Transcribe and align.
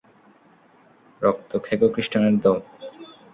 রক্তখেকো 1.21 1.87
খ্রিষ্টানের 1.93 2.35
দল! 2.37 2.59